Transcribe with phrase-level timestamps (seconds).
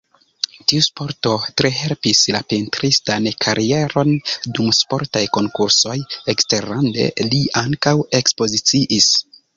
[0.69, 4.09] Tiu sporto tre helpis la pentristan karieron,
[4.57, 5.95] dum sportaj konkursoj
[6.35, 9.13] eksterlande li ankaŭ ekspoziciis.